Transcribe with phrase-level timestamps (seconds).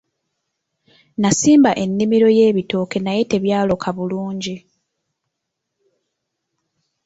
[1.21, 4.55] Nasimba ennimiro y'ebitooke naye tebyaloka bulungi.